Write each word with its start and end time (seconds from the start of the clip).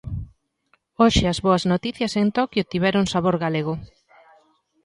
Hoxe 1.01 1.25
as 1.31 1.39
boas 1.45 1.63
noticias 1.73 2.13
en 2.21 2.27
Toquio 2.37 2.67
tiveron 2.71 3.05
sabor 3.13 3.35
galego. 3.43 3.73